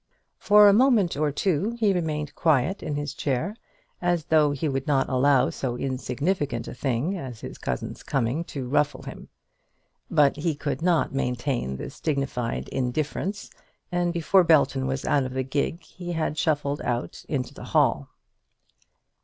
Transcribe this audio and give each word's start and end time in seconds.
For 0.39 0.67
a 0.67 0.73
moment 0.73 1.15
or 1.15 1.31
two 1.31 1.73
he 1.79 1.93
remained 1.93 2.33
quiet 2.33 2.81
in 2.81 2.95
his 2.95 3.13
chair, 3.13 3.55
as 4.01 4.25
though 4.25 4.49
he 4.49 4.67
would 4.67 4.87
not 4.87 5.07
allow 5.07 5.51
so 5.51 5.77
insignificant 5.77 6.67
a 6.67 6.73
thing 6.73 7.15
as 7.15 7.41
his 7.41 7.59
cousin's 7.59 8.01
coming 8.01 8.43
to 8.45 8.67
ruffle 8.67 9.03
him; 9.03 9.29
but 10.09 10.37
he 10.37 10.55
could 10.55 10.81
not 10.81 11.13
maintain 11.13 11.77
this 11.77 11.99
dignified 11.99 12.67
indifference, 12.69 13.51
and 13.91 14.11
before 14.11 14.43
Belton 14.43 14.87
was 14.87 15.05
out 15.05 15.23
of 15.23 15.35
the 15.35 15.43
gig 15.43 15.83
he 15.83 16.13
had 16.13 16.35
shuffled 16.35 16.81
out 16.81 17.23
into 17.29 17.53
the 17.53 17.65
hall. 17.65 18.09